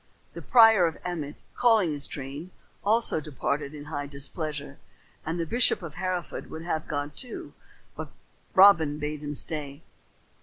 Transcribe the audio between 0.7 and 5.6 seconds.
of Emmet, calling his train, also departed in high displeasure, and the